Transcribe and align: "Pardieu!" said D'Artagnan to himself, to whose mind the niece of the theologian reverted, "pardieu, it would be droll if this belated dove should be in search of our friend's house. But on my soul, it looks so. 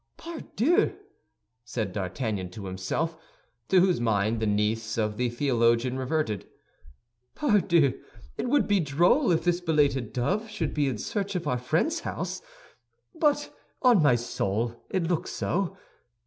"Pardieu!" 0.17 0.95
said 1.63 1.93
D'Artagnan 1.93 2.49
to 2.49 2.65
himself, 2.65 3.15
to 3.67 3.81
whose 3.81 4.01
mind 4.01 4.39
the 4.39 4.47
niece 4.47 4.97
of 4.97 5.15
the 5.15 5.29
theologian 5.29 5.95
reverted, 5.95 6.47
"pardieu, 7.35 7.99
it 8.35 8.49
would 8.49 8.67
be 8.67 8.79
droll 8.79 9.31
if 9.31 9.43
this 9.43 9.61
belated 9.61 10.11
dove 10.11 10.49
should 10.49 10.73
be 10.73 10.87
in 10.87 10.97
search 10.97 11.35
of 11.35 11.47
our 11.47 11.59
friend's 11.59 11.99
house. 11.99 12.41
But 13.13 13.55
on 13.83 14.01
my 14.01 14.15
soul, 14.15 14.83
it 14.89 15.03
looks 15.03 15.29
so. 15.29 15.77